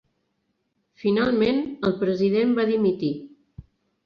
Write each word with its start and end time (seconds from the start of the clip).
Finalment, 1.03 1.61
el 1.89 1.93
president 2.01 2.57
va 2.63 2.67
dimitir. 2.71 3.13